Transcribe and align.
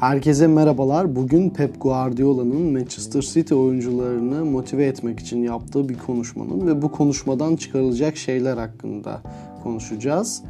Herkese 0.00 0.46
merhabalar. 0.46 1.16
Bugün 1.16 1.50
Pep 1.50 1.80
Guardiola'nın 1.80 2.72
Manchester 2.72 3.20
City 3.20 3.54
oyuncularını 3.54 4.44
motive 4.44 4.86
etmek 4.86 5.20
için 5.20 5.42
yaptığı 5.42 5.88
bir 5.88 5.98
konuşmanın 5.98 6.66
ve 6.66 6.82
bu 6.82 6.92
konuşmadan 6.92 7.56
çıkarılacak 7.56 8.16
şeyler 8.16 8.56
hakkında 8.56 9.22
konuşacağız. 9.62 10.42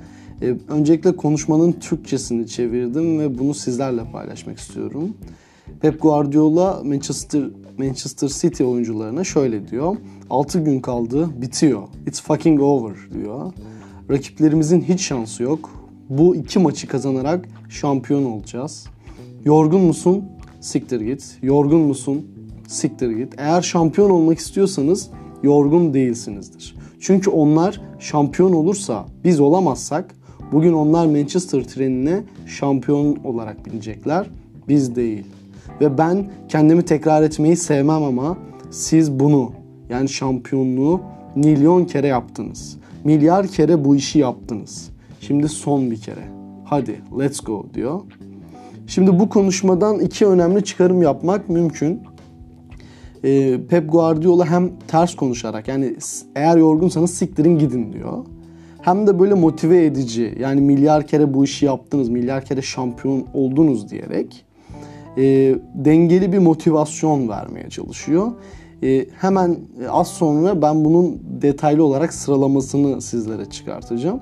Ee, 0.43 0.55
öncelikle 0.69 1.17
konuşmanın 1.17 1.73
Türkçesini 1.73 2.47
çevirdim 2.47 3.19
ve 3.19 3.39
bunu 3.39 3.55
sizlerle 3.55 4.11
paylaşmak 4.13 4.59
istiyorum. 4.59 5.17
Pep 5.81 6.03
Guardiola 6.03 6.83
Manchester 6.85 7.43
Manchester 7.79 8.29
City 8.29 8.65
oyuncularına 8.65 9.25
şöyle 9.25 9.69
diyor. 9.69 9.97
6 10.31 10.61
gün 10.61 10.81
kaldı, 10.81 11.29
bitiyor. 11.43 11.83
It's 12.07 12.23
fucking 12.23 12.61
over 12.61 12.97
diyor. 13.15 13.53
Rakiplerimizin 14.11 14.81
hiç 14.81 15.01
şansı 15.01 15.43
yok. 15.43 15.71
Bu 16.09 16.37
iki 16.37 16.59
maçı 16.59 16.89
kazanarak 16.89 17.49
şampiyon 17.69 18.25
olacağız. 18.25 18.87
Yorgun 19.45 19.81
musun? 19.81 20.25
Siktir 20.61 21.01
git. 21.01 21.39
Yorgun 21.43 21.81
musun? 21.81 22.27
Siktir 22.69 23.11
git. 23.11 23.35
Eğer 23.39 23.63
şampiyon 23.63 24.11
olmak 24.11 24.39
istiyorsanız 24.39 25.11
yorgun 25.43 25.95
değilsinizdir. 25.95 26.77
Çünkü 27.01 27.31
onlar 27.31 27.81
şampiyon 27.99 28.53
olursa 28.53 29.07
biz 29.25 29.41
olamazsak 29.41 30.15
bugün 30.53 30.73
onlar 30.73 31.07
Manchester 31.07 31.65
trenine 31.65 32.23
şampiyon 32.47 33.17
olarak 33.25 33.67
binecekler. 33.67 34.27
Biz 34.69 34.97
değil. 34.97 35.25
Ve 35.81 35.99
ben 35.99 36.31
kendimi 36.49 36.85
tekrar 36.85 37.23
etmeyi 37.23 37.57
sevmem 37.57 38.03
ama 38.03 38.39
siz 38.71 39.21
bunu 39.21 39.53
yani 39.91 40.09
şampiyonluğu 40.09 41.01
milyon 41.35 41.85
kere 41.85 42.07
yaptınız. 42.07 42.77
Milyar 43.05 43.47
kere 43.47 43.85
bu 43.85 43.97
işi 43.97 44.19
yaptınız. 44.19 44.91
Şimdi 45.21 45.49
son 45.49 45.91
bir 45.91 46.01
kere. 46.01 46.29
Hadi 46.65 47.01
let's 47.19 47.41
go 47.41 47.67
diyor. 47.75 48.01
Şimdi 48.89 49.19
bu 49.19 49.29
konuşmadan 49.29 50.01
iki 50.01 50.27
önemli 50.27 50.65
çıkarım 50.65 51.03
yapmak 51.03 51.49
mümkün. 51.49 52.03
Ee, 53.25 53.61
Pep 53.69 53.93
Guardiola 53.93 54.47
hem 54.47 54.71
ters 54.89 55.17
konuşarak 55.17 55.69
yani 55.69 55.97
eğer 56.37 56.57
yorgunsanız 56.57 57.11
siktirin 57.15 57.59
gidin 57.59 57.93
diyor. 57.93 58.25
Hem 58.83 59.07
de 59.07 59.21
böyle 59.21 59.35
motive 59.35 59.85
edici 59.85 60.35
yani 60.41 60.61
milyar 60.61 61.07
kere 61.07 61.35
bu 61.35 61.45
işi 61.45 61.67
yaptınız, 61.67 62.09
milyar 62.09 62.45
kere 62.45 62.63
şampiyon 62.63 63.27
oldunuz 63.35 63.91
diyerek 63.91 64.45
e, 65.17 65.55
dengeli 65.75 66.33
bir 66.33 66.39
motivasyon 66.39 67.29
vermeye 67.29 67.71
çalışıyor. 67.71 68.33
E, 68.83 69.07
hemen 69.21 69.57
az 69.91 70.09
sonra 70.09 70.63
ben 70.63 70.85
bunun 70.85 71.21
detaylı 71.43 71.85
olarak 71.85 72.13
sıralamasını 72.13 73.03
sizlere 73.03 73.45
çıkartacağım. 73.45 74.21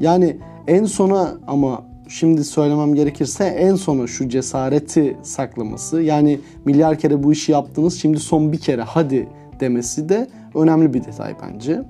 Yani 0.00 0.36
en 0.66 0.84
sona 0.84 1.34
ama 1.46 1.93
şimdi 2.08 2.44
söylemem 2.44 2.94
gerekirse 2.94 3.44
en 3.44 3.74
sona 3.74 4.06
şu 4.06 4.28
cesareti 4.28 5.16
saklaması 5.22 6.02
yani 6.02 6.40
milyar 6.64 6.98
kere 6.98 7.22
bu 7.22 7.32
işi 7.32 7.52
yaptınız 7.52 8.00
şimdi 8.00 8.18
son 8.18 8.52
bir 8.52 8.58
kere 8.58 8.82
hadi 8.82 9.28
demesi 9.60 10.08
de 10.08 10.28
önemli 10.54 10.94
bir 10.94 11.04
detay 11.04 11.34
bence. 11.42 11.82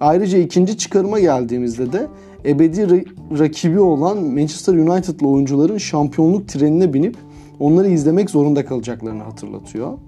Ayrıca 0.00 0.38
ikinci 0.38 0.78
çıkarıma 0.78 1.20
geldiğimizde 1.20 1.92
de 1.92 2.06
ebedi 2.44 3.04
rakibi 3.38 3.80
olan 3.80 4.18
Manchester 4.18 4.74
United'lı 4.74 5.28
oyuncuların 5.28 5.78
şampiyonluk 5.78 6.48
trenine 6.48 6.94
binip 6.94 7.16
onları 7.60 7.88
izlemek 7.88 8.30
zorunda 8.30 8.64
kalacaklarını 8.64 9.22
hatırlatıyor. 9.22 9.98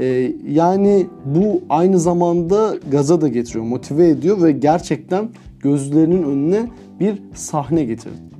Ee, 0.00 0.32
yani 0.48 1.06
bu 1.24 1.62
aynı 1.68 2.00
zamanda 2.00 2.74
gaza 2.90 3.20
da 3.20 3.28
getiriyor, 3.28 3.64
motive 3.64 4.08
ediyor 4.08 4.42
ve 4.42 4.52
gerçekten 4.52 5.28
gözlerinin 5.60 6.22
önüne 6.22 6.66
bir 7.00 7.22
sahne 7.34 7.84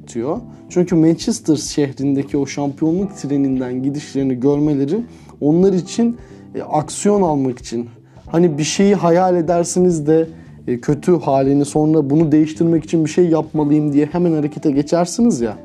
getirtiyor. 0.07 0.41
Çünkü 0.71 0.95
Manchester 0.95 1.57
şehrindeki 1.57 2.37
o 2.37 2.47
şampiyonluk 2.47 3.17
treninden 3.17 3.83
gidişlerini 3.83 4.41
görmeleri 4.41 5.01
onlar 5.41 5.73
için 5.73 6.17
e, 6.55 6.63
aksiyon 6.63 7.23
almak 7.23 7.59
için 7.59 7.89
hani 8.27 8.59
bir 8.59 8.65
şeyi 8.65 8.95
hayal 8.95 9.37
edersiniz 9.37 10.07
de 10.07 10.29
e, 10.67 10.81
kötü 10.81 11.21
halini 11.21 11.65
sonra 11.65 12.11
bunu 12.11 12.33
değiştirmek 12.33 12.85
için 12.85 13.05
bir 13.05 13.11
şey 13.11 13.29
yapmalıyım 13.29 13.93
diye 13.93 14.07
hemen 14.07 14.33
harekete 14.33 14.71
geçersiniz 14.71 15.41
ya. 15.41 15.57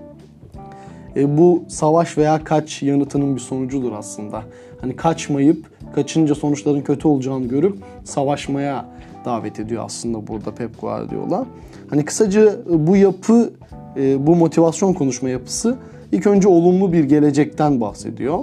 E, 1.16 1.38
bu 1.38 1.64
savaş 1.68 2.18
veya 2.18 2.44
kaç 2.44 2.84
yanıtının 2.84 3.36
bir 3.36 3.42
sonucudur 3.42 3.92
aslında. 3.92 4.44
Hani 4.82 4.96
kaçmayıp 4.96 5.66
kaçınca 5.96 6.36
sonuçların 6.36 6.82
kötü 6.82 7.08
olacağını 7.08 7.48
görüp 7.48 7.78
savaşmaya 8.04 8.86
davet 9.26 9.60
ediyor 9.60 9.84
aslında 9.86 10.28
burada 10.28 10.52
Pep 10.52 10.82
Guardiola. 10.82 11.46
Hani 11.90 12.06
kısaca 12.06 12.56
bu 12.70 12.98
yapı, 12.98 13.50
e, 13.97 14.28
bu 14.28 14.35
motivasyon 14.35 14.94
konuşma 14.94 15.29
yapısı 15.29 15.78
ilk 16.12 16.28
önce 16.28 16.47
olumlu 16.47 16.94
bir 16.94 17.03
gelecekten 17.03 17.81
bahsediyor. 17.81 18.40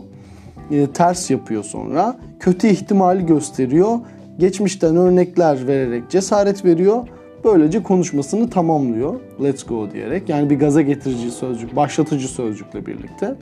E, 0.71 0.87
ters 0.87 1.31
yapıyor 1.31 1.65
sonra. 1.65 2.17
Kötü 2.41 2.69
ihtimali 2.69 3.27
gösteriyor. 3.27 3.99
Geçmişten 4.39 4.97
örnekler 4.97 5.67
vererek 5.67 6.11
cesaret 6.11 6.65
veriyor. 6.65 7.09
Böylece 7.45 7.83
konuşmasını 7.83 8.51
tamamlıyor. 8.51 9.21
Let's 9.43 9.67
go 9.67 9.91
diyerek. 9.91 10.29
Yani 10.29 10.51
bir 10.51 10.59
gaza 10.59 10.83
getirici 10.83 11.31
sözcük, 11.31 11.77
başlatıcı 11.77 12.29
sözcükle 12.29 12.87
birlikte. 12.87 13.35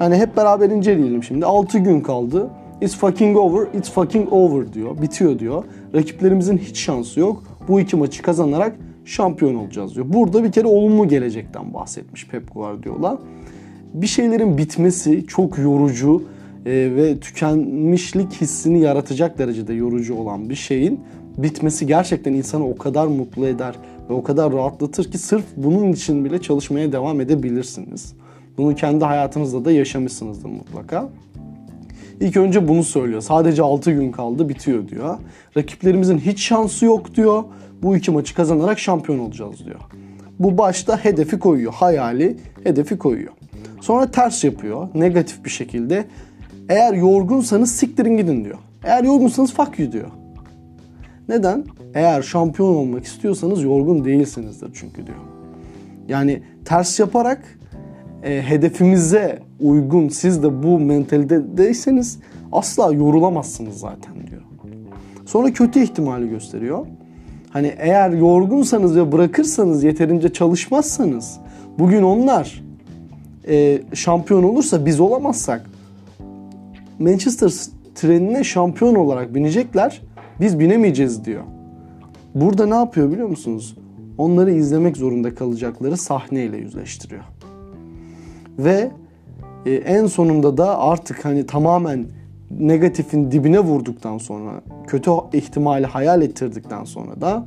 Yani 0.00 0.16
hep 0.16 0.36
beraber 0.36 0.70
inceleyelim 0.70 1.22
şimdi. 1.22 1.46
6 1.46 1.78
gün 1.78 2.00
kaldı. 2.00 2.50
It's 2.80 2.96
fucking 2.96 3.36
over, 3.36 3.66
it's 3.78 3.90
fucking 3.90 4.32
over 4.32 4.72
diyor. 4.72 5.02
Bitiyor 5.02 5.38
diyor. 5.38 5.64
Rakiplerimizin 5.94 6.58
hiç 6.58 6.78
şansı 6.78 7.20
yok. 7.20 7.42
Bu 7.68 7.80
iki 7.80 7.96
maçı 7.96 8.22
kazanarak 8.22 8.76
şampiyon 9.04 9.54
olacağız 9.54 9.94
diyor. 9.94 10.06
Burada 10.08 10.44
bir 10.44 10.52
kere 10.52 10.66
olumlu 10.66 11.08
gelecekten 11.08 11.74
bahsetmiş 11.74 12.26
Pep 12.26 12.54
Guardiola. 12.54 13.18
Bir 13.94 14.06
şeylerin 14.06 14.58
bitmesi 14.58 15.26
çok 15.26 15.58
yorucu 15.58 16.24
e, 16.66 16.70
ve 16.70 17.20
tükenmişlik 17.20 18.32
hissini 18.32 18.80
yaratacak 18.80 19.38
derecede 19.38 19.74
yorucu 19.74 20.14
olan 20.14 20.50
bir 20.50 20.54
şeyin 20.54 21.00
bitmesi 21.38 21.86
gerçekten 21.86 22.32
insanı 22.32 22.68
o 22.68 22.76
kadar 22.76 23.06
mutlu 23.06 23.46
eder 23.46 23.74
ve 24.10 24.14
o 24.14 24.22
kadar 24.22 24.52
rahatlatır 24.52 25.10
ki 25.10 25.18
sırf 25.18 25.44
bunun 25.56 25.92
için 25.92 26.24
bile 26.24 26.40
çalışmaya 26.40 26.92
devam 26.92 27.20
edebilirsiniz. 27.20 28.14
Bunu 28.58 28.74
kendi 28.74 29.04
hayatınızda 29.04 29.64
da 29.64 29.72
yaşamışsınızdır 29.72 30.48
mutlaka. 30.48 31.08
İlk 32.22 32.36
önce 32.36 32.68
bunu 32.68 32.84
söylüyor. 32.84 33.20
Sadece 33.20 33.62
6 33.62 33.92
gün 33.92 34.12
kaldı 34.12 34.48
bitiyor 34.48 34.88
diyor. 34.88 35.18
Rakiplerimizin 35.56 36.18
hiç 36.18 36.40
şansı 36.40 36.84
yok 36.84 37.14
diyor. 37.14 37.44
Bu 37.82 37.96
iki 37.96 38.10
maçı 38.10 38.34
kazanarak 38.34 38.78
şampiyon 38.78 39.18
olacağız 39.18 39.64
diyor. 39.64 39.80
Bu 40.38 40.58
başta 40.58 41.04
hedefi 41.04 41.38
koyuyor. 41.38 41.72
Hayali 41.72 42.36
hedefi 42.64 42.98
koyuyor. 42.98 43.32
Sonra 43.80 44.10
ters 44.10 44.44
yapıyor. 44.44 44.88
Negatif 44.94 45.44
bir 45.44 45.50
şekilde. 45.50 46.04
Eğer 46.68 46.94
yorgunsanız 46.94 47.72
siktirin 47.72 48.16
gidin 48.16 48.44
diyor. 48.44 48.58
Eğer 48.84 49.04
yorgunsanız 49.04 49.54
fuck 49.54 49.78
you 49.78 49.92
diyor. 49.92 50.10
Neden? 51.28 51.64
Eğer 51.94 52.22
şampiyon 52.22 52.74
olmak 52.74 53.04
istiyorsanız 53.04 53.62
yorgun 53.62 54.04
değilsinizdir 54.04 54.70
çünkü 54.74 55.06
diyor. 55.06 55.18
Yani 56.08 56.42
ters 56.64 57.00
yaparak 57.00 57.58
e, 58.22 58.42
hedefimize 58.42 59.38
uygun 59.60 60.08
siz 60.08 60.42
de 60.42 60.62
bu 60.62 60.78
mentalitedeyseniz 60.78 62.18
asla 62.52 62.92
yorulamazsınız 62.92 63.78
zaten 63.78 64.14
diyor. 64.30 64.42
Sonra 65.26 65.52
kötü 65.52 65.82
ihtimali 65.82 66.28
gösteriyor. 66.28 66.86
Hani 67.50 67.74
eğer 67.78 68.10
yorgunsanız 68.10 68.96
ve 68.96 69.12
bırakırsanız 69.12 69.84
yeterince 69.84 70.32
çalışmazsanız 70.32 71.40
bugün 71.78 72.02
onlar 72.02 72.64
e, 73.48 73.82
şampiyon 73.94 74.42
olursa 74.42 74.86
biz 74.86 75.00
olamazsak 75.00 75.70
Manchester 76.98 77.52
trenine 77.94 78.44
şampiyon 78.44 78.94
olarak 78.94 79.34
binecekler 79.34 80.02
biz 80.40 80.58
binemeyeceğiz 80.58 81.24
diyor. 81.24 81.42
Burada 82.34 82.66
ne 82.66 82.74
yapıyor 82.74 83.12
biliyor 83.12 83.28
musunuz? 83.28 83.76
Onları 84.18 84.52
izlemek 84.52 84.96
zorunda 84.96 85.34
kalacakları 85.34 85.96
sahneyle 85.96 86.56
yüzleştiriyor. 86.56 87.22
Ve 88.58 88.90
e, 89.66 89.74
en 89.74 90.06
sonunda 90.06 90.56
da 90.56 90.78
artık 90.78 91.24
hani 91.24 91.46
tamamen 91.46 92.06
negatifin 92.58 93.30
dibine 93.30 93.60
vurduktan 93.60 94.18
sonra, 94.18 94.60
kötü 94.86 95.10
ihtimali 95.32 95.86
hayal 95.86 96.22
ettirdikten 96.22 96.84
sonra 96.84 97.20
da 97.20 97.44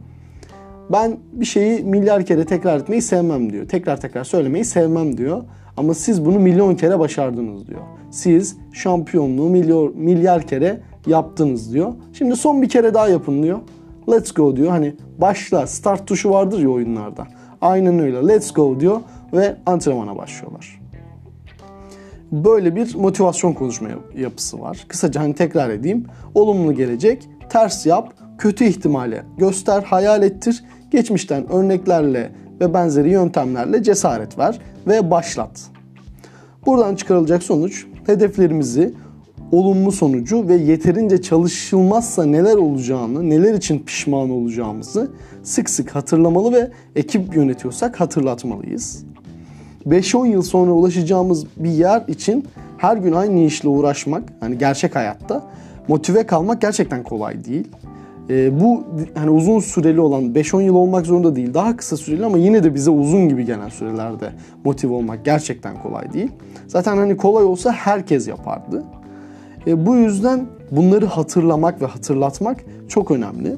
ben 0.91 1.17
bir 1.33 1.45
şeyi 1.45 1.83
milyar 1.83 2.25
kere 2.25 2.45
tekrar 2.45 2.79
etmeyi 2.79 3.01
sevmem 3.01 3.53
diyor. 3.53 3.67
Tekrar 3.67 4.01
tekrar 4.01 4.23
söylemeyi 4.23 4.65
sevmem 4.65 5.17
diyor. 5.17 5.43
Ama 5.77 5.93
siz 5.93 6.25
bunu 6.25 6.39
milyon 6.39 6.75
kere 6.75 6.99
başardınız 6.99 7.67
diyor. 7.67 7.81
Siz 8.11 8.57
şampiyonluğu 8.73 9.49
milyar, 9.49 9.89
milyar 9.95 10.47
kere 10.47 10.81
yaptınız 11.07 11.73
diyor. 11.73 11.93
Şimdi 12.13 12.35
son 12.35 12.61
bir 12.61 12.69
kere 12.69 12.93
daha 12.93 13.07
yapın 13.07 13.43
diyor. 13.43 13.59
Let's 14.09 14.31
go 14.31 14.55
diyor. 14.55 14.69
Hani 14.69 14.93
başla 15.17 15.67
start 15.67 16.07
tuşu 16.07 16.29
vardır 16.29 16.59
ya 16.59 16.69
oyunlarda. 16.69 17.27
Aynen 17.61 17.99
öyle. 17.99 18.27
Let's 18.27 18.53
go 18.53 18.79
diyor 18.79 19.01
ve 19.33 19.55
antrenmana 19.65 20.17
başlıyorlar. 20.17 20.81
Böyle 22.43 22.75
bir 22.75 22.95
motivasyon 22.95 23.53
konuşma 23.53 23.89
yapısı 24.17 24.59
var. 24.59 24.85
Kısaca 24.87 25.21
hani 25.21 25.35
tekrar 25.35 25.69
edeyim. 25.69 26.05
Olumlu 26.33 26.73
gelecek, 26.73 27.29
ters 27.49 27.85
yap, 27.85 28.13
kötü 28.37 28.65
ihtimali 28.65 29.21
göster, 29.37 29.83
hayal 29.83 30.23
ettir. 30.23 30.63
Geçmişten 30.91 31.51
örneklerle 31.51 32.31
ve 32.61 32.73
benzeri 32.73 33.09
yöntemlerle 33.09 33.83
cesaret 33.83 34.37
ver 34.37 34.59
ve 34.87 35.11
başlat. 35.11 35.61
Buradan 36.65 36.95
çıkarılacak 36.95 37.43
sonuç 37.43 37.85
hedeflerimizi 38.05 38.93
olumlu 39.51 39.91
sonucu 39.91 40.47
ve 40.47 40.55
yeterince 40.55 41.21
çalışılmazsa 41.21 42.25
neler 42.25 42.55
olacağını, 42.55 43.29
neler 43.29 43.53
için 43.53 43.79
pişman 43.79 44.29
olacağımızı 44.29 45.11
sık 45.43 45.69
sık 45.69 45.95
hatırlamalı 45.95 46.53
ve 46.53 46.71
ekip 46.95 47.35
yönetiyorsak 47.35 47.99
hatırlatmalıyız. 47.99 49.05
5-10 49.87 50.27
yıl 50.27 50.41
sonra 50.41 50.71
ulaşacağımız 50.71 51.45
bir 51.57 51.69
yer 51.69 52.03
için 52.07 52.45
her 52.77 52.97
gün 52.97 53.11
aynı 53.11 53.39
işle 53.39 53.69
uğraşmak, 53.69 54.23
hani 54.39 54.57
gerçek 54.57 54.95
hayatta 54.95 55.43
motive 55.87 56.25
kalmak 56.25 56.61
gerçekten 56.61 57.03
kolay 57.03 57.45
değil. 57.45 57.67
E, 58.29 58.59
bu 58.61 58.83
hani 59.15 59.29
uzun 59.29 59.59
süreli 59.59 60.01
olan 60.01 60.23
5-10 60.23 60.61
yıl 60.61 60.75
olmak 60.75 61.05
zorunda 61.05 61.35
değil. 61.35 61.53
Daha 61.53 61.77
kısa 61.77 61.97
süreli 61.97 62.25
ama 62.25 62.37
yine 62.37 62.63
de 62.63 62.75
bize 62.75 62.91
uzun 62.91 63.29
gibi 63.29 63.45
gelen 63.45 63.69
sürelerde 63.69 64.29
motive 64.63 64.93
olmak 64.93 65.25
gerçekten 65.25 65.81
kolay 65.83 66.13
değil. 66.13 66.31
Zaten 66.67 66.97
hani 66.97 67.17
kolay 67.17 67.43
olsa 67.43 67.71
herkes 67.71 68.27
yapardı. 68.27 68.83
E, 69.67 69.85
bu 69.85 69.95
yüzden 69.95 70.45
bunları 70.71 71.05
hatırlamak 71.05 71.81
ve 71.81 71.85
hatırlatmak 71.85 72.65
çok 72.87 73.11
önemli. 73.11 73.55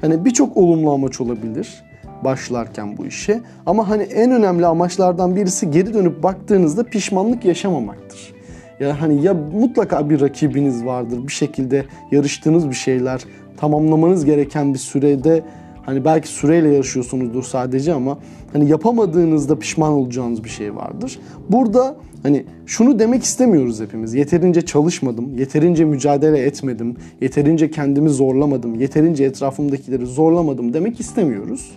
Hani 0.00 0.24
birçok 0.24 0.56
olumlu 0.56 0.92
amaç 0.92 1.20
olabilir 1.20 1.87
başlarken 2.24 2.96
bu 2.96 3.06
işe. 3.06 3.40
Ama 3.66 3.88
hani 3.88 4.02
en 4.02 4.30
önemli 4.30 4.66
amaçlardan 4.66 5.36
birisi 5.36 5.70
geri 5.70 5.94
dönüp 5.94 6.22
baktığınızda 6.22 6.82
pişmanlık 6.84 7.44
yaşamamaktır. 7.44 8.34
Ya 8.80 9.00
hani 9.00 9.22
ya 9.22 9.34
mutlaka 9.34 10.10
bir 10.10 10.20
rakibiniz 10.20 10.84
vardır. 10.84 11.26
Bir 11.26 11.32
şekilde 11.32 11.84
yarıştığınız 12.10 12.68
bir 12.68 12.74
şeyler, 12.74 13.24
tamamlamanız 13.56 14.24
gereken 14.24 14.74
bir 14.74 14.78
sürede 14.78 15.42
hani 15.86 16.04
belki 16.04 16.28
süreyle 16.28 16.68
yarışıyorsunuzdur 16.68 17.42
sadece 17.42 17.94
ama 17.94 18.18
hani 18.52 18.70
yapamadığınızda 18.70 19.58
pişman 19.58 19.92
olacağınız 19.92 20.44
bir 20.44 20.48
şey 20.48 20.76
vardır. 20.76 21.18
Burada 21.48 21.96
hani 22.22 22.44
şunu 22.66 22.98
demek 22.98 23.24
istemiyoruz 23.24 23.80
hepimiz. 23.80 24.14
Yeterince 24.14 24.62
çalışmadım, 24.62 25.38
yeterince 25.38 25.84
mücadele 25.84 26.38
etmedim, 26.38 26.96
yeterince 27.20 27.70
kendimi 27.70 28.08
zorlamadım, 28.08 28.74
yeterince 28.74 29.24
etrafımdakileri 29.24 30.06
zorlamadım 30.06 30.74
demek 30.74 31.00
istemiyoruz. 31.00 31.70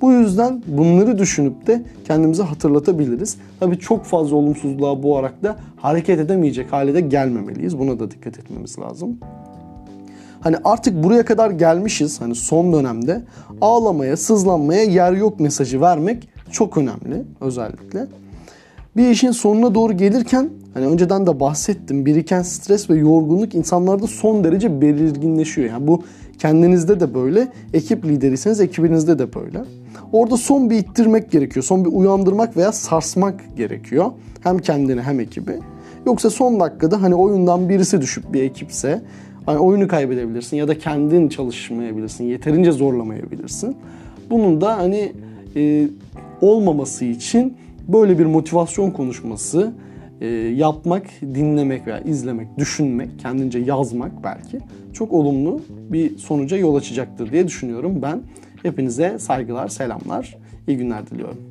Bu 0.00 0.12
yüzden 0.12 0.62
bunları 0.66 1.18
düşünüp 1.18 1.66
de 1.66 1.82
kendimize 2.04 2.42
hatırlatabiliriz. 2.42 3.36
Tabii 3.60 3.78
çok 3.78 4.04
fazla 4.04 4.36
olumsuzluğa 4.36 5.02
boğarak 5.02 5.42
da 5.42 5.56
hareket 5.76 6.20
edemeyecek 6.20 6.72
hale 6.72 6.94
de 6.94 7.00
gelmemeliyiz. 7.00 7.78
Buna 7.78 7.98
da 7.98 8.10
dikkat 8.10 8.38
etmemiz 8.38 8.78
lazım. 8.78 9.18
Hani 10.40 10.56
artık 10.64 11.04
buraya 11.04 11.24
kadar 11.24 11.50
gelmişiz 11.50 12.20
hani 12.20 12.34
son 12.34 12.72
dönemde 12.72 13.22
ağlamaya, 13.60 14.16
sızlanmaya 14.16 14.82
yer 14.82 15.12
yok 15.12 15.40
mesajı 15.40 15.80
vermek 15.80 16.28
çok 16.50 16.76
önemli 16.76 17.22
özellikle. 17.40 18.06
Bir 18.96 19.10
işin 19.10 19.30
sonuna 19.30 19.74
doğru 19.74 19.92
gelirken 19.92 20.50
hani 20.74 20.86
önceden 20.86 21.26
de 21.26 21.40
bahsettim 21.40 22.06
biriken 22.06 22.42
stres 22.42 22.90
ve 22.90 22.96
yorgunluk 22.96 23.54
insanlarda 23.54 24.06
son 24.06 24.44
derece 24.44 24.80
belirginleşiyor. 24.80 25.68
Yani 25.68 25.86
bu 25.86 26.02
kendinizde 26.38 27.00
de 27.00 27.14
böyle, 27.14 27.48
ekip 27.72 28.04
lideriyseniz 28.04 28.60
ekibinizde 28.60 29.18
de 29.18 29.34
böyle. 29.34 29.58
Orada 30.12 30.36
son 30.36 30.70
bir 30.70 30.76
ittirmek 30.76 31.30
gerekiyor. 31.30 31.64
Son 31.64 31.84
bir 31.84 31.90
uyandırmak 31.90 32.56
veya 32.56 32.72
sarsmak 32.72 33.56
gerekiyor. 33.56 34.06
Hem 34.42 34.58
kendini 34.58 35.02
hem 35.02 35.20
ekibi. 35.20 35.52
Yoksa 36.06 36.30
son 36.30 36.60
dakikada 36.60 37.02
hani 37.02 37.14
oyundan 37.14 37.68
birisi 37.68 38.00
düşüp 38.00 38.32
bir 38.32 38.42
ekipse 38.42 39.02
hani 39.46 39.58
oyunu 39.58 39.88
kaybedebilirsin 39.88 40.56
ya 40.56 40.68
da 40.68 40.78
kendin 40.78 41.28
çalışmayabilirsin. 41.28 42.24
Yeterince 42.24 42.72
zorlamayabilirsin. 42.72 43.76
Bunun 44.30 44.60
da 44.60 44.78
hani 44.78 45.12
e, 45.56 45.88
olmaması 46.40 47.04
için 47.04 47.56
böyle 47.88 48.18
bir 48.18 48.26
motivasyon 48.26 48.90
konuşması 48.90 49.72
e, 50.20 50.26
yapmak, 50.36 51.06
dinlemek 51.22 51.86
veya 51.86 52.00
izlemek, 52.00 52.58
düşünmek, 52.58 53.18
kendince 53.18 53.58
yazmak 53.58 54.24
belki 54.24 54.58
çok 54.92 55.12
olumlu 55.12 55.60
bir 55.90 56.18
sonuca 56.18 56.56
yol 56.56 56.74
açacaktır 56.74 57.32
diye 57.32 57.46
düşünüyorum 57.46 57.98
ben. 58.02 58.20
Hepinize 58.62 59.18
saygılar, 59.18 59.68
selamlar, 59.68 60.36
iyi 60.68 60.76
günler 60.76 61.06
diliyorum. 61.06 61.49